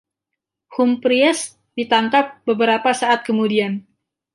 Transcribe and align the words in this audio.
Humpries 0.75 1.41
ditangkap 1.77 2.25
beberapa 2.47 2.89
saat 3.01 3.19
kemudian. 3.27 3.73